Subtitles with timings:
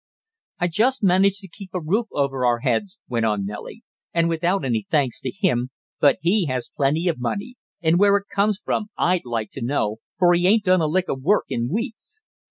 [0.57, 4.65] "I just manage to keep a roof over our heads," went on Nellie, "and without
[4.65, 8.87] any thanks to him; but he has plenty of money, and where it comes from
[8.97, 12.19] I'd like to know, for he ain't done a lick of work in weeks!"